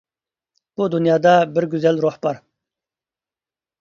[0.79, 2.41] بۇ دۇنيادا بىر گۈزەل روھ بار.